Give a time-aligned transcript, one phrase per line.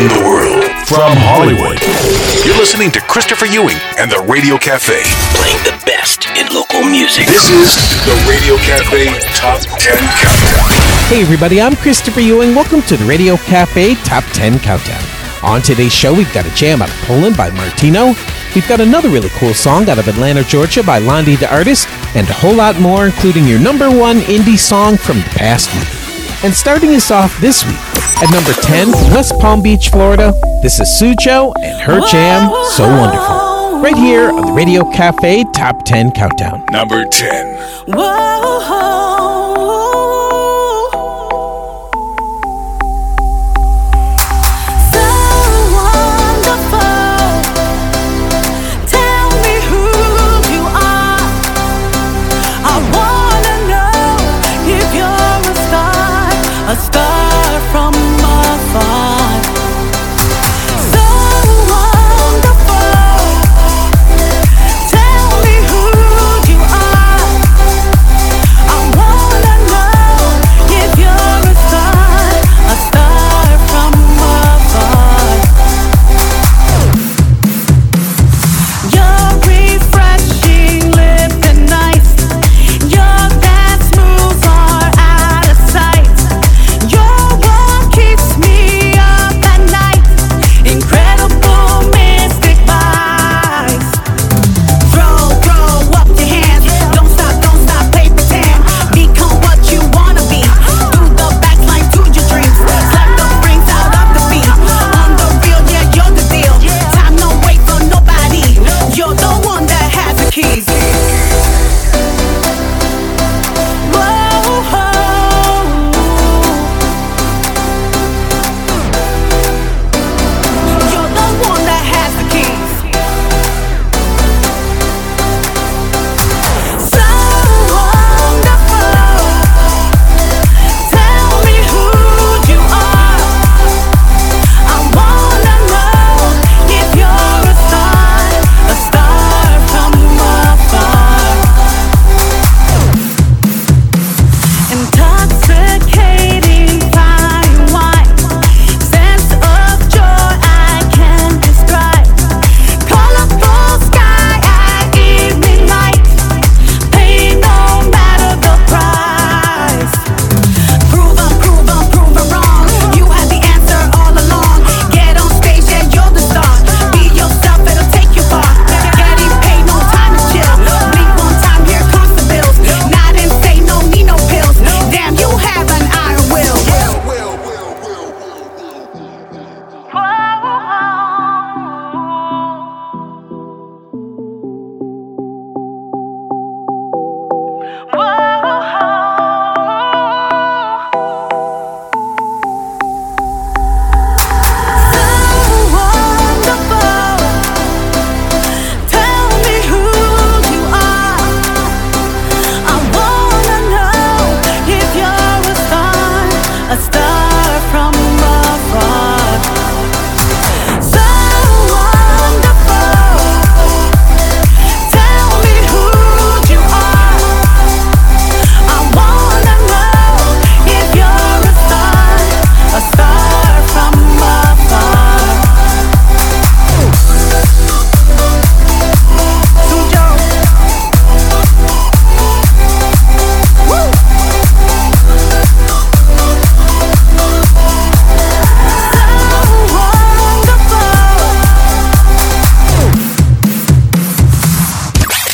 [0.00, 0.64] around the world.
[0.88, 1.78] From Hollywood.
[2.44, 5.02] You're listening to Christopher Ewing and the Radio Cafe.
[5.36, 7.26] Playing the best in local music.
[7.26, 7.76] This is
[8.08, 10.68] the Radio Cafe Top 10 Countdown.
[11.08, 12.54] Hey everybody, I'm Christopher Ewing.
[12.54, 15.02] Welcome to the Radio Cafe Top 10 Countdown.
[15.42, 18.14] On today's show, we've got a jam out of Poland by Martino.
[18.54, 22.28] We've got another really cool song out of Atlanta, Georgia by Londi the Artist, and
[22.28, 25.99] a whole lot more, including your number one indie song from the past week.
[26.42, 27.76] And starting us off this week,
[28.22, 33.80] at number 10, West Palm Beach, Florida, this is Sucho and her jam, So Wonderful.
[33.82, 36.64] Right here on the Radio Cafe Top 10 Countdown.
[36.70, 37.56] Number 10.
[37.88, 39.09] Whoa.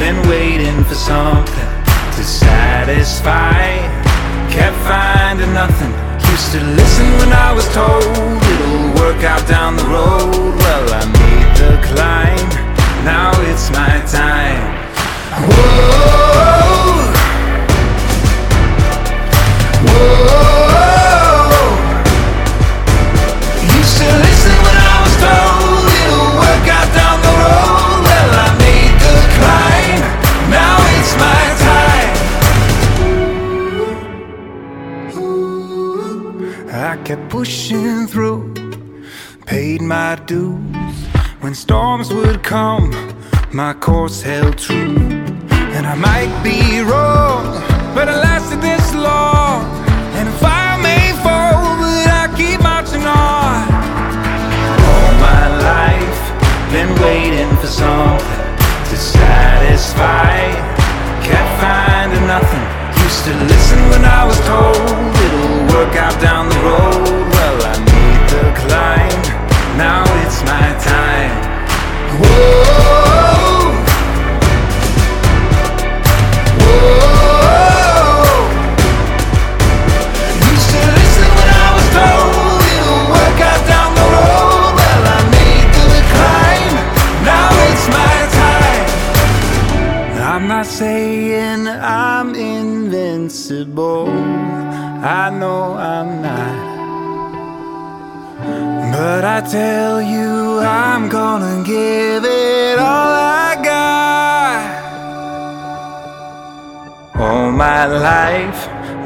[0.00, 1.70] been waiting for something
[2.16, 3.76] to satisfy.
[4.50, 5.92] Kept finding nothing.
[6.32, 8.02] Used to listen when I was told
[8.52, 10.56] it'll work out down the road.
[10.62, 12.48] Well, I made the climb.
[13.04, 14.62] Now it's my time.
[15.52, 16.20] Whoa.
[19.84, 20.39] Used
[37.10, 38.54] kept pushing through,
[39.44, 40.96] paid my dues.
[41.40, 42.92] When storms would come,
[43.52, 44.96] my course held true.
[45.74, 47.46] And I might be wrong,
[47.96, 49.64] but I lasted this long.
[50.18, 53.39] And if I may fall, but I keep marching on.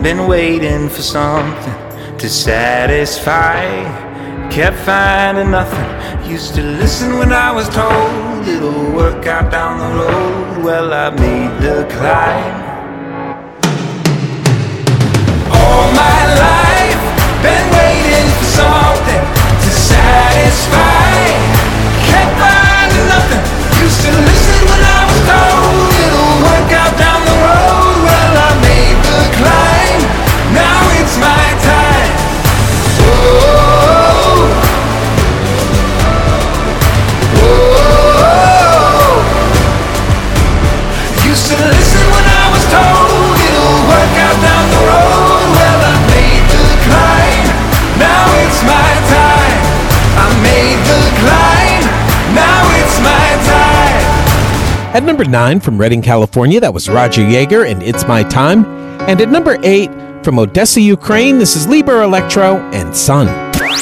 [0.05, 1.73] Been waiting for something
[2.19, 3.65] to satisfy.
[4.51, 6.31] Kept finding nothing.
[6.31, 10.63] Used to listen when I was told it'll work out down the road.
[10.63, 12.55] Well, I made the climb.
[15.57, 17.03] All my life,
[17.41, 19.25] been waiting for something
[19.65, 21.17] to satisfy.
[22.11, 23.43] Kept finding nothing.
[23.81, 27.64] Used to listen when I was told it'll work out down the road.
[54.95, 58.65] At number 9 from Redding, California, that was Roger Yeager and It's My Time.
[59.09, 59.91] And at number 8
[60.23, 63.27] from Odessa, Ukraine, this is Liber Electro and Sun.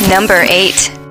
[0.08, 1.01] Number 8.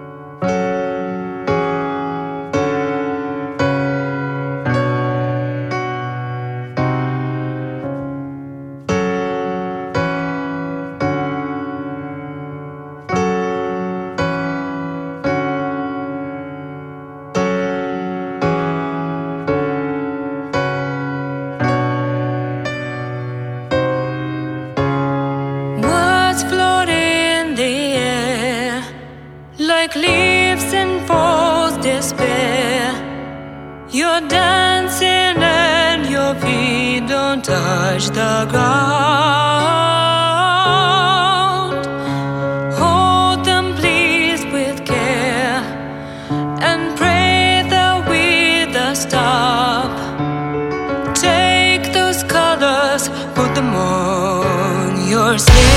[55.31, 55.70] Your.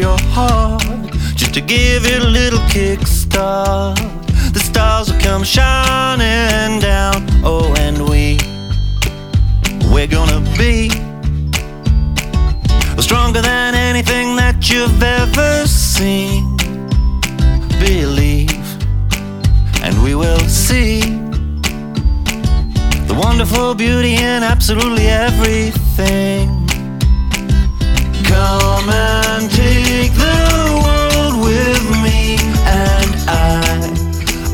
[0.00, 0.82] Your heart.
[1.34, 3.96] Just to give it a little kickstart.
[4.52, 7.26] The stars will come shining down.
[7.44, 8.38] Oh, and we,
[9.92, 10.88] we're gonna be
[13.00, 16.56] stronger than anything that you've ever seen.
[17.78, 18.68] Believe,
[19.82, 21.00] and we will see
[23.08, 26.59] the wonderful beauty in absolutely everything.
[28.40, 30.40] Come and take the
[30.84, 33.60] world with me, and I,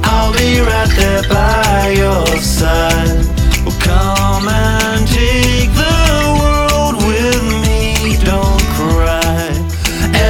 [0.02, 3.24] I'll be right there by your side.
[3.64, 5.98] Well, come and take the
[6.40, 9.54] world with me, don't cry.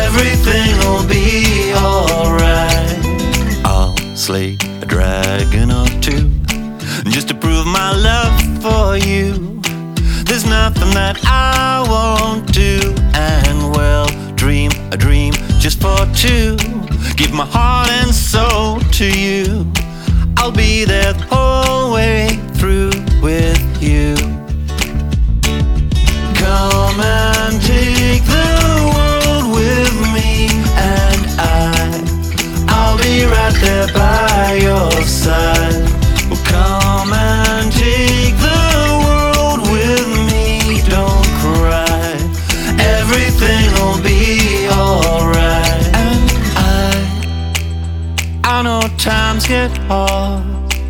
[0.05, 2.99] Everything will be alright.
[3.65, 6.29] I'll slay a dragon or two
[7.09, 9.63] just to prove my love for you.
[10.27, 11.56] There's nothing that I
[14.97, 16.57] a dream just for two.
[17.17, 19.67] Give my heart and soul to you.
[20.37, 24.15] I'll be there the whole way through with you.
[26.43, 28.53] Come and take the
[28.95, 30.49] world with me,
[30.95, 31.55] and I,
[32.69, 35.85] I'll be right there by your side.
[36.31, 36.86] Well, come
[49.07, 50.43] times get hard,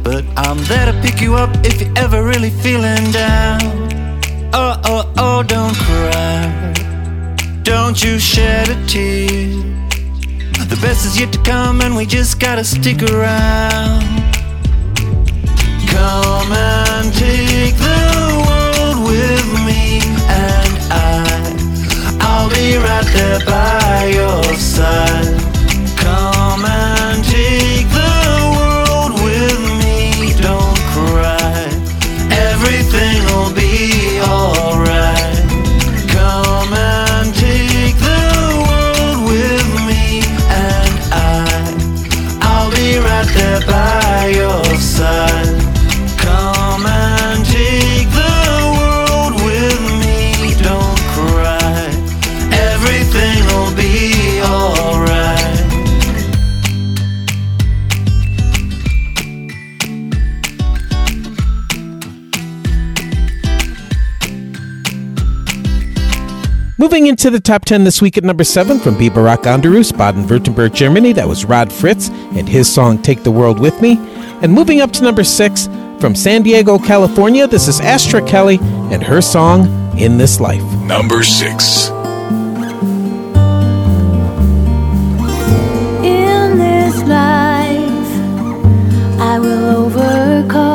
[0.03, 3.61] but I'm there to pick you up if you're ever really feeling down.
[4.55, 6.73] Oh, oh, oh, don't cry.
[7.63, 9.51] Don't you shed a tear.
[10.73, 14.03] The best is yet to come, and we just gotta stick around.
[15.93, 18.05] Come and take the
[18.47, 20.01] world with me,
[20.47, 25.56] and I, I'll be right there by your side.
[67.27, 69.91] Moving into the top 10 this week at number 7 from Biberach an der Riss,
[69.91, 73.97] Baden-Württemberg, Germany, that was Rod Fritz and his song Take the World With Me.
[74.43, 75.67] And moving up to number 6
[75.99, 78.61] from San Diego, California, this is Astra Kelly
[78.93, 79.67] and her song
[79.99, 80.63] In This Life.
[80.83, 81.89] Number six.
[86.05, 88.13] In this life,
[89.21, 90.66] I will overcome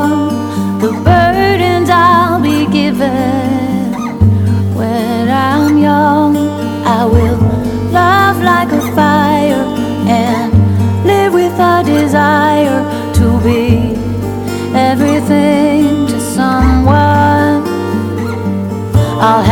[19.24, 19.44] I'll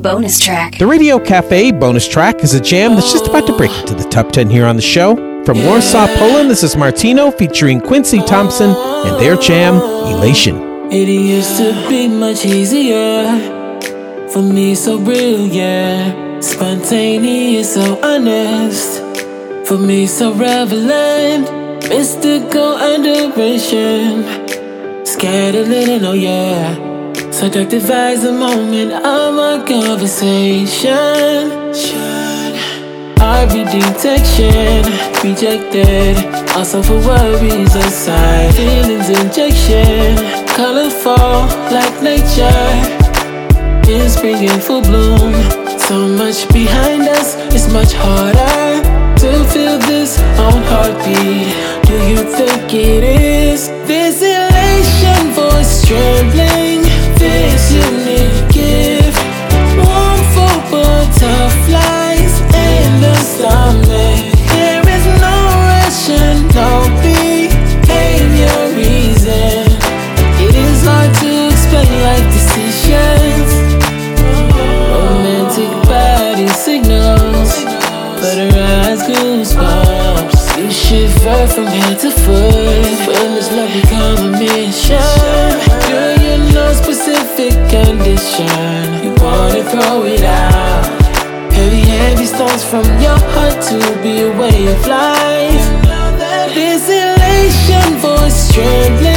[0.00, 0.78] bonus track.
[0.78, 4.08] The Radio Cafe bonus track is a jam that's just about to break into the
[4.08, 5.16] top 10 here on the show.
[5.44, 10.90] From Warsaw, Poland, this is Martino featuring Quincy Thompson and their jam, Elation.
[10.90, 13.58] It used to be much easier
[14.30, 19.00] for me, so brilliant, spontaneous, so honest.
[19.66, 21.48] For me, so relevant,
[21.88, 23.30] mystical under
[25.04, 26.89] Scared a little, oh yeah.
[27.40, 30.92] Seductive as the moment of our conversation.
[33.16, 34.84] RV detection,
[35.24, 36.18] rejected.
[36.54, 40.18] Also for worries aside, feelings injection.
[40.48, 42.68] Colorful like nature,
[43.88, 45.32] in spring in full bloom.
[45.78, 48.84] So much behind us, it's much harder
[49.16, 51.56] to feel this own heartbeat.
[51.88, 53.68] Do you think it is?
[53.88, 56.79] This elation voice trembling,
[57.72, 59.18] unique gift.
[59.76, 64.20] Warm for butterflies in the stomach.
[64.52, 65.36] There is no
[67.02, 69.66] behavior reason.
[70.40, 73.50] It is hard to explain like decisions.
[74.90, 77.52] Romantic body signals,
[78.20, 80.40] butterized goosebumps.
[80.58, 82.98] You shiver from head to foot.
[83.06, 85.29] When this love become a mission?
[87.30, 89.04] Specific condition.
[89.04, 90.84] You wanna throw it out.
[91.52, 95.66] Heavy, heavy stones from your heart to be a way of life.
[96.54, 99.09] This elation voice trembling,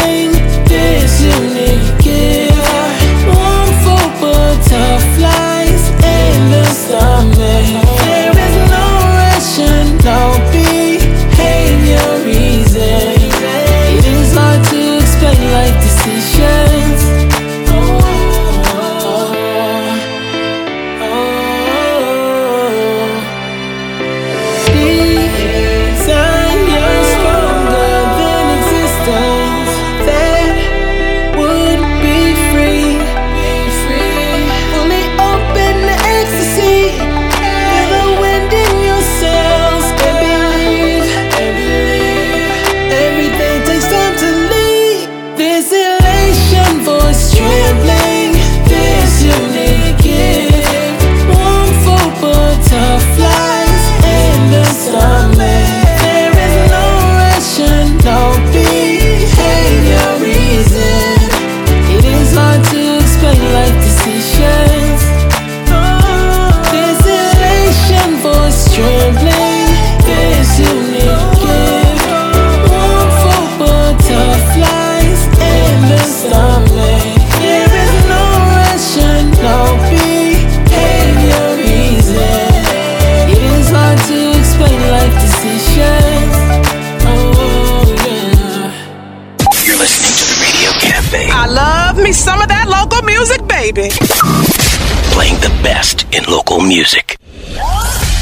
[91.14, 93.90] Radio Cafe, I love me some of that local music, baby.
[95.14, 97.18] playing the best in local music.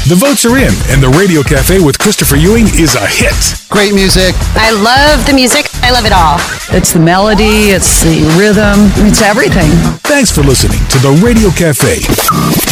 [0.08, 3.34] The votes are in, and the Radio Cafe with Christopher Ewing is a hit.
[3.70, 4.34] Great music.
[4.56, 5.66] I love the music.
[5.82, 6.36] I love it all.
[6.76, 9.70] It's the melody, it's the rhythm, it's everything.
[10.04, 12.71] Thanks for listening to the Radio Cafe.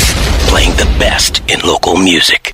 [0.51, 2.51] Playing the best in local music.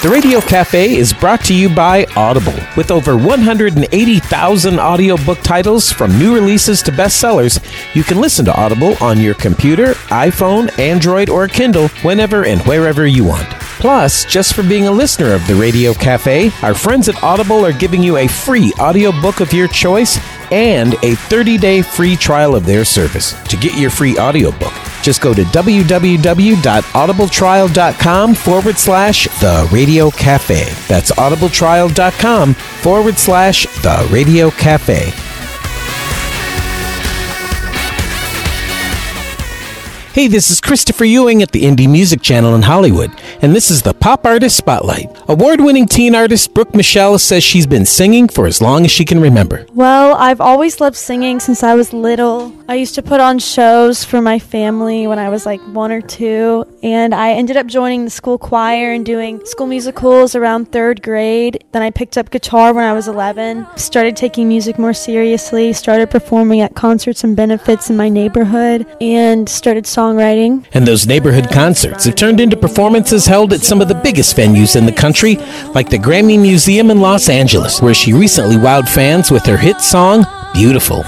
[0.00, 2.54] The Radio Cafe is brought to you by Audible.
[2.78, 7.60] With over 180,000 audiobook titles, from new releases to bestsellers,
[7.94, 13.06] you can listen to Audible on your computer, iPhone, Android, or Kindle whenever and wherever
[13.06, 13.48] you want.
[13.80, 17.72] Plus, just for being a listener of the Radio Cafe, our friends at Audible are
[17.74, 20.16] giving you a free audiobook of your choice
[20.50, 23.34] and a 30-day free trial of their service.
[23.50, 24.72] To get your free audiobook,
[25.06, 30.64] just go to www.audibletrial.com forward slash the radio cafe.
[30.88, 35.12] That's audibletrial.com forward slash the radio cafe.
[40.12, 43.82] Hey, this is Christopher Ewing at the Indie Music Channel in Hollywood, and this is
[43.82, 45.16] the Pop Artist Spotlight.
[45.28, 49.04] Award winning teen artist Brooke Michelle says she's been singing for as long as she
[49.04, 49.64] can remember.
[49.74, 52.52] Well, I've always loved singing since I was little.
[52.68, 56.00] I used to put on shows for my family when I was like one or
[56.00, 61.00] two, and I ended up joining the school choir and doing school musicals around third
[61.00, 61.64] grade.
[61.70, 66.10] Then I picked up guitar when I was 11, started taking music more seriously, started
[66.10, 70.55] performing at concerts and benefits in my neighborhood, and started songwriting.
[70.72, 74.76] And those neighborhood concerts have turned into performances held at some of the biggest venues
[74.76, 75.36] in the country,
[75.74, 79.80] like the Grammy Museum in Los Angeles, where she recently wowed fans with her hit
[79.80, 81.04] song, Beautiful.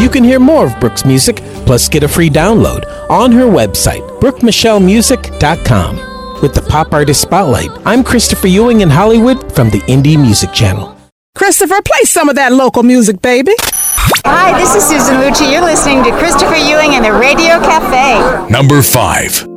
[0.00, 4.02] You can hear more of Brooke's music, plus get a free download on her website,
[4.20, 6.40] brookemichellemusic.com.
[6.40, 10.93] With the Pop Artist Spotlight, I'm Christopher Ewing in Hollywood from the Indie Music Channel.
[11.38, 13.52] Christopher, play some of that local music, baby.
[14.24, 15.50] Hi, this is Susan Lucci.
[15.50, 18.48] You're listening to Christopher Ewing and the Radio Cafe.
[18.52, 19.53] Number 5.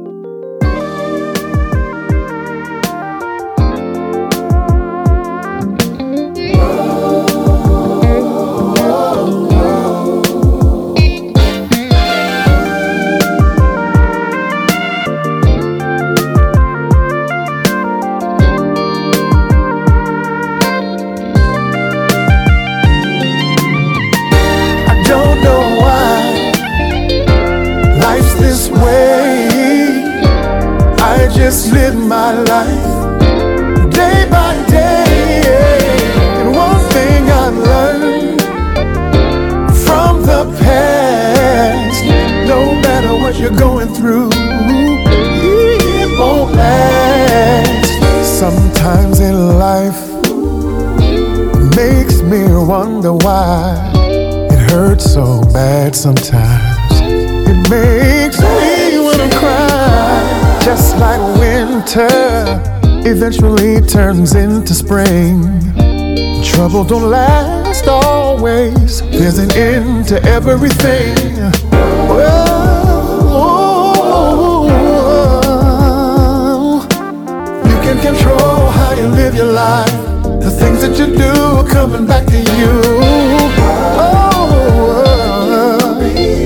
[63.28, 65.44] Eventually turns into spring.
[66.46, 69.02] Trouble don't last always.
[69.12, 71.14] There's an end to everything.
[72.08, 72.78] Whoa.
[77.66, 79.92] You can control how you live your life.
[80.40, 82.82] The things that you do are coming back to you.
[84.00, 84.40] Oh,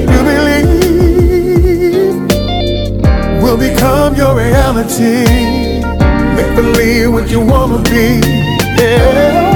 [0.09, 2.23] you believe
[3.43, 5.60] will become your reality.
[6.41, 8.19] Make believe what you wanna be.
[8.81, 9.50] Yeah.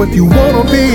[0.00, 0.88] What you wanna be.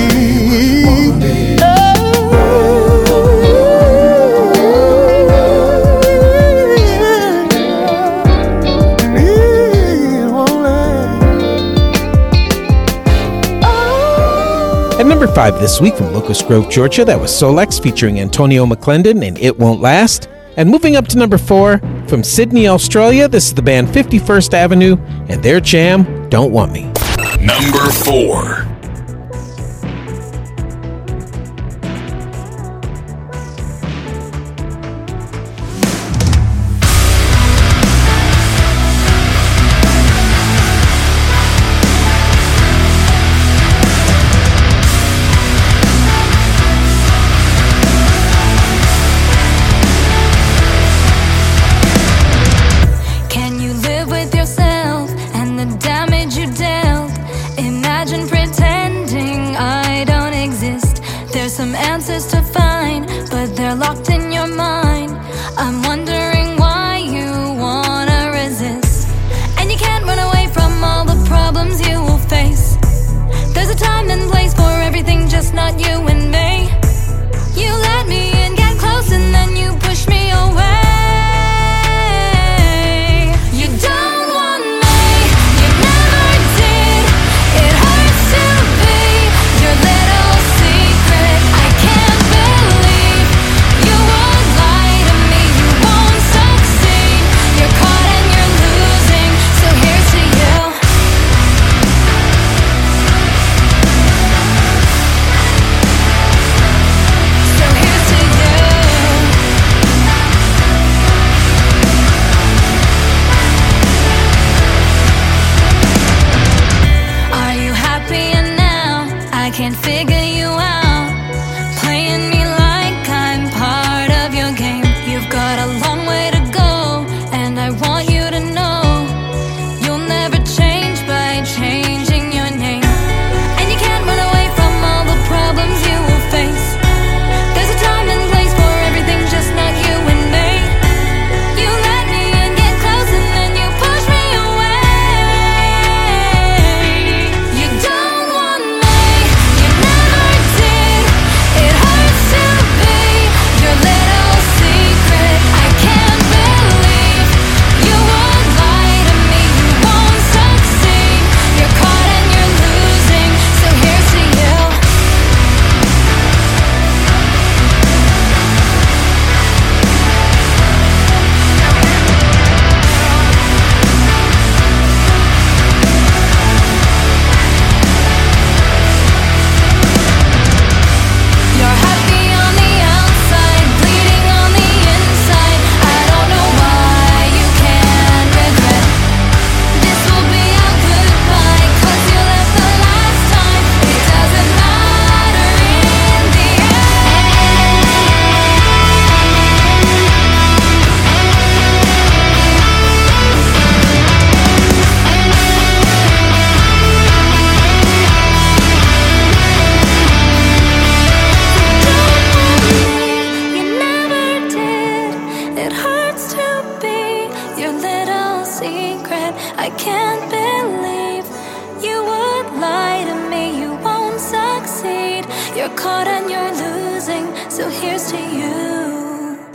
[14.98, 19.24] At number five this week from Locust Grove, Georgia, that was Solex featuring Antonio McClendon
[19.28, 20.30] and It Won't Last.
[20.58, 24.98] And moving up to number four from Sydney, Australia, this is the band 51st Avenue
[25.30, 26.92] and their jam, Don't Want Me.
[27.40, 28.65] Number 4.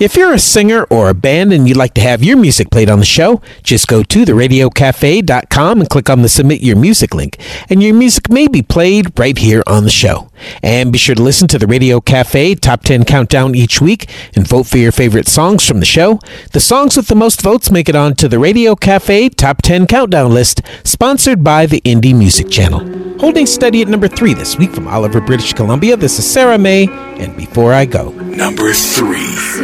[0.00, 2.88] If you're a singer or a band and you'd like to have your music played
[2.88, 7.36] on the show, just go to theradiocafe.com and click on the Submit Your Music link,
[7.68, 10.29] and your music may be played right here on the show.
[10.62, 14.46] And be sure to listen to the Radio Cafe Top 10 Countdown each week and
[14.46, 16.18] vote for your favorite songs from the show.
[16.52, 20.32] The songs with the most votes make it onto the Radio Cafe Top 10 Countdown
[20.32, 23.18] list, sponsored by the Indie Music Channel.
[23.18, 26.88] Holding steady at number three this week from Oliver, British Columbia, this is Sarah May
[27.18, 28.10] and Before I Go.
[28.12, 29.26] Number three.
[29.26, 29.62] See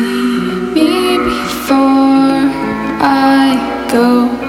[0.74, 1.76] me before
[3.00, 4.45] I go.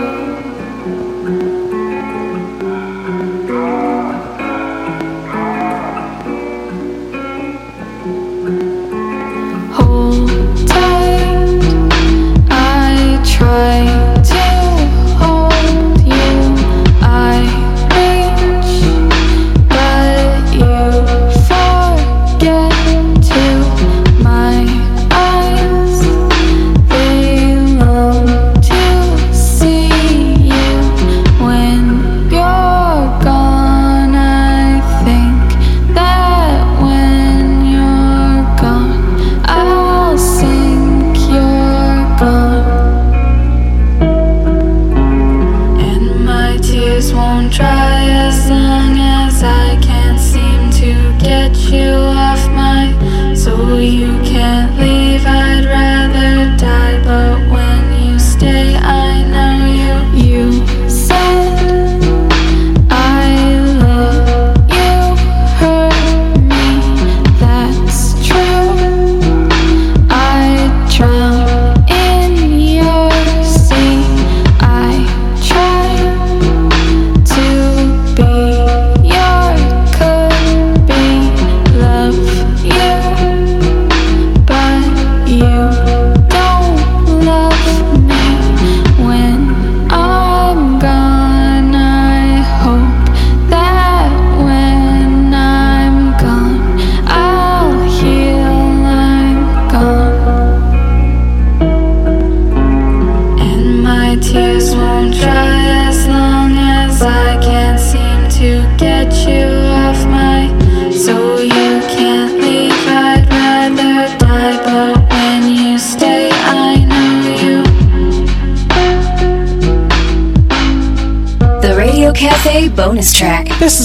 [13.47, 13.96] time.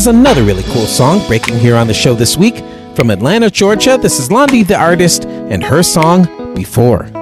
[0.02, 2.56] is another really cool song breaking here on the show this week.
[2.96, 7.21] From Atlanta, Georgia, this is Londi the artist and her song, Before.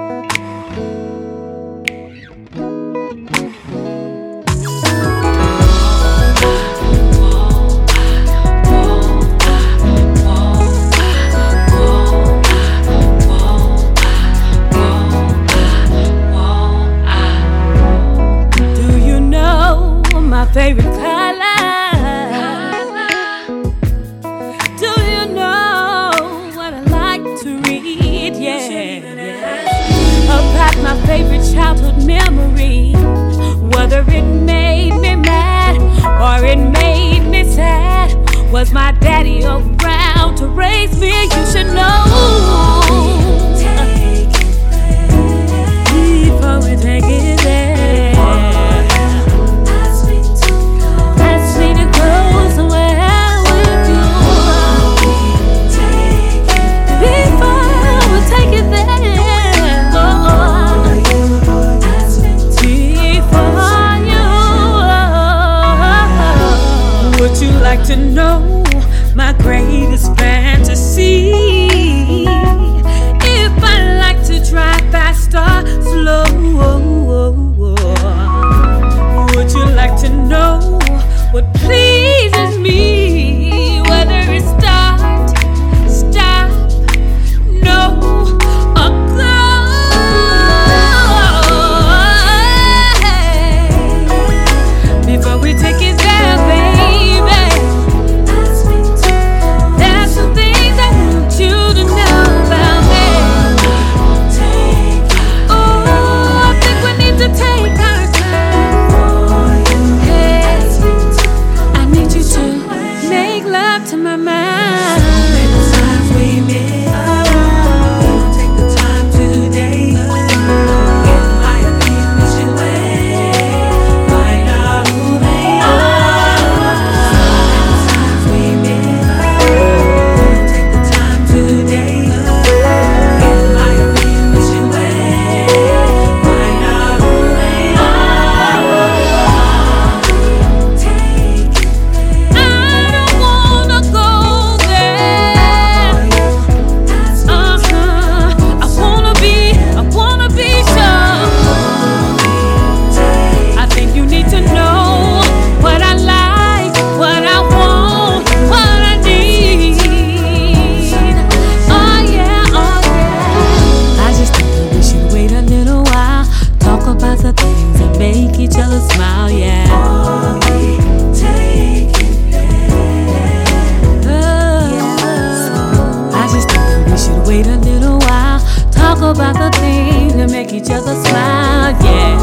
[177.31, 181.71] Wait a little while, talk about the things that make each other smile.
[181.81, 182.19] Yeah.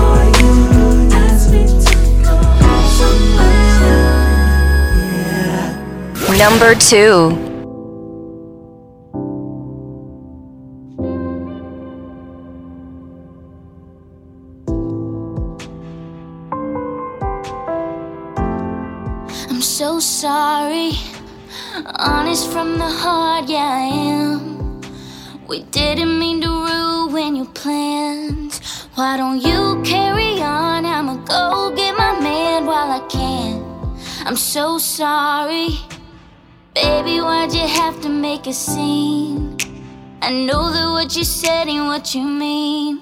[6.37, 7.33] Number two.
[19.49, 20.93] I'm so sorry,
[21.97, 23.18] honest from the heart.
[25.49, 28.61] We didn't mean to ruin your plans.
[28.97, 30.85] Why don't you carry on?
[30.85, 33.65] I'ma go get my man while I can.
[34.27, 35.71] I'm so sorry.
[36.75, 39.57] Baby, why'd you have to make a scene?
[40.21, 43.01] I know that what you said ain't what you mean.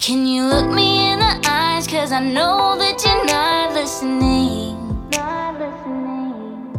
[0.00, 1.86] Can you look me in the eyes?
[1.86, 4.74] Cause I know that you're not listening.
[5.12, 6.74] Not listening.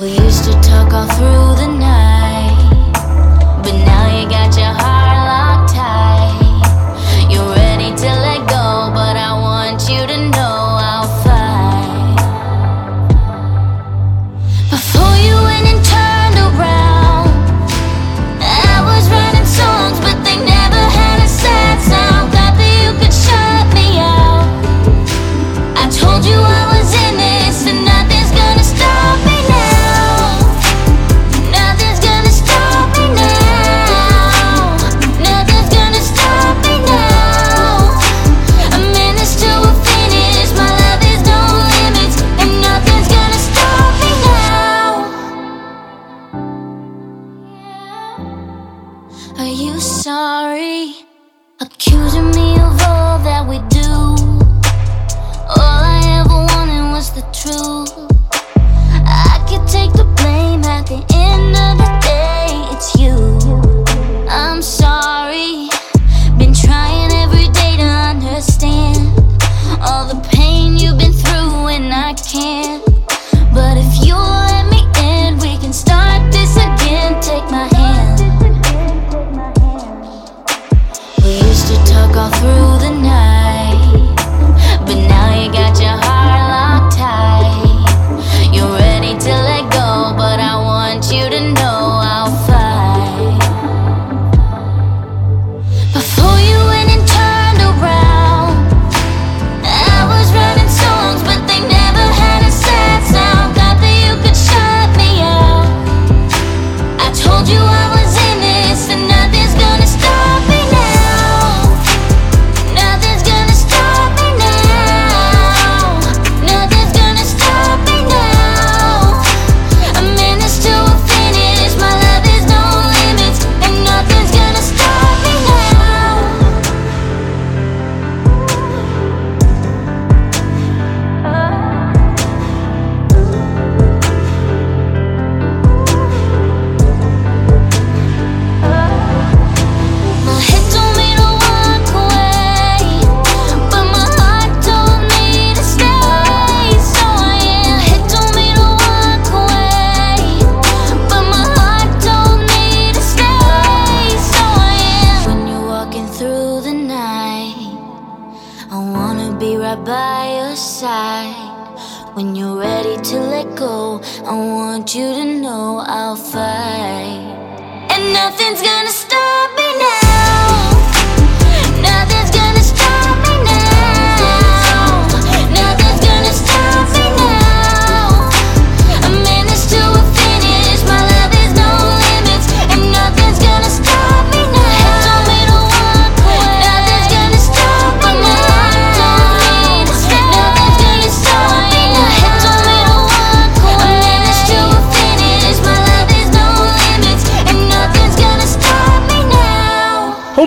[0.00, 2.15] We used to talk all through the night
[3.66, 7.28] but now you got your heart locked tight.
[7.28, 8.65] You're ready to let go.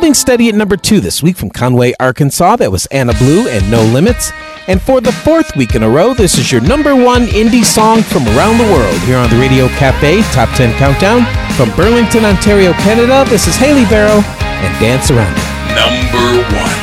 [0.09, 3.69] Holding steady at number two this week from Conway, Arkansas, that was Anna Blue and
[3.69, 4.31] No Limits.
[4.65, 8.01] And for the fourth week in a row, this is your number one indie song
[8.01, 11.29] from around the world here on the Radio Cafe Top 10 Countdown.
[11.53, 15.45] From Burlington, Ontario, Canada, this is Haley Barrow and Dance Around It.
[15.77, 16.79] Number one.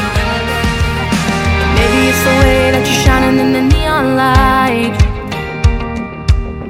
[1.74, 4.94] Maybe it's the way that you're shining in the neon light.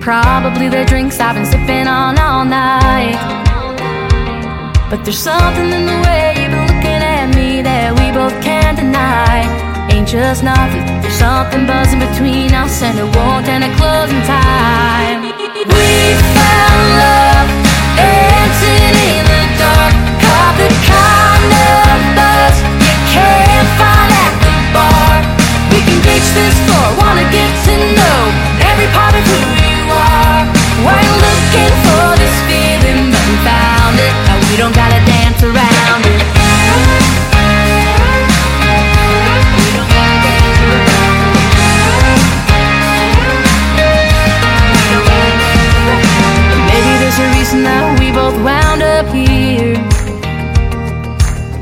[0.00, 3.20] Probably the drinks I've been sipping on all night.
[4.88, 6.36] But there's something in the way
[10.07, 10.86] Just nothing.
[11.02, 15.34] There's something buzzing between us, and it won't end at closing time.
[15.66, 17.50] We found love
[17.98, 19.94] dancing in the dark.
[20.22, 22.54] Caught the kind of buzz
[22.86, 25.26] you can't find at the bar.
[25.74, 28.18] We can reach this floor, wanna get to know
[28.62, 30.46] every part of who you are.
[30.86, 31.86] We're looking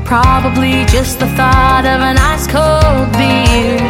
[0.05, 3.81] Probably just the thought of an ice cold beer.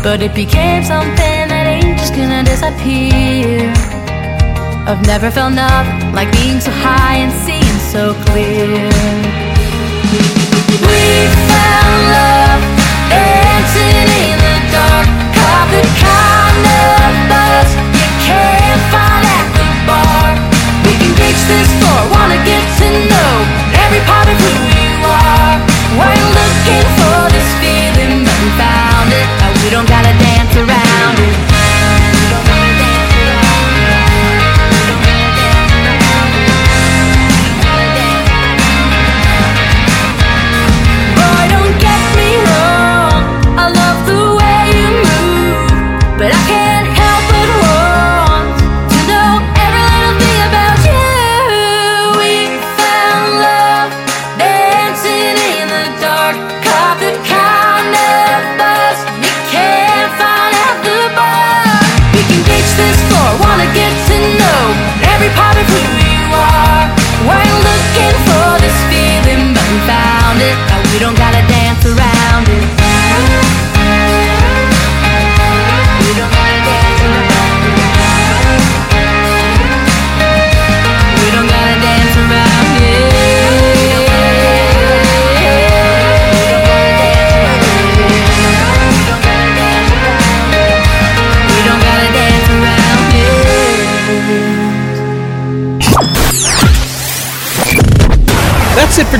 [0.00, 3.66] But it became something that ain't just gonna disappear.
[4.86, 8.78] I've never felt nothing like being so high and seeing so clear.
[10.86, 11.02] We
[11.50, 12.62] found love
[13.10, 15.06] dancing in the dark.
[15.34, 20.30] Caught the kind of buzz you can't find at the bar.
[20.86, 23.34] We can reach this floor, wanna get to know
[23.82, 24.27] every part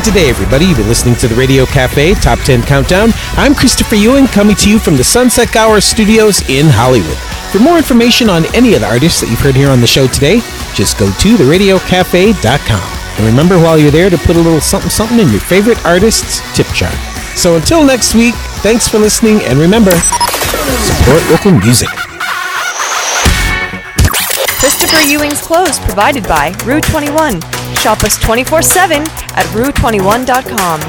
[0.09, 0.65] today, everybody.
[0.65, 3.11] You've been listening to the Radio Cafe Top 10 Countdown.
[3.37, 7.19] I'm Christopher Ewing, coming to you from the Sunset Gower Studios in Hollywood.
[7.53, 10.07] For more information on any of the artists that you've heard here on the show
[10.07, 10.41] today,
[10.73, 12.89] just go to theradiocafe.com.
[13.19, 16.41] And remember while you're there to put a little something something in your favorite artist's
[16.57, 16.93] tip jar.
[17.37, 18.35] So until next week,
[18.65, 21.91] thanks for listening, and remember, support local music.
[24.57, 27.58] Christopher Ewing's clothes provided by Rue 21.
[27.81, 30.81] Shop us 24 7 at rue21.com.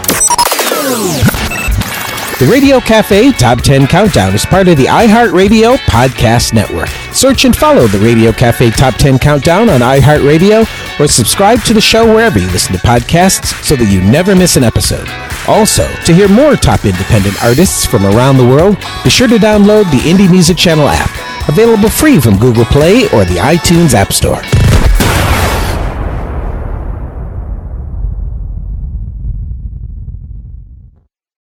[2.40, 6.88] The Radio Cafe Top 10 Countdown is part of the iHeartRadio Podcast Network.
[7.14, 11.82] Search and follow the Radio Cafe Top 10 Countdown on iHeartRadio or subscribe to the
[11.82, 15.08] show wherever you listen to podcasts so that you never miss an episode.
[15.48, 19.84] Also, to hear more top independent artists from around the world, be sure to download
[19.92, 21.12] the Indie Music Channel app,
[21.50, 24.42] available free from Google Play or the iTunes App Store.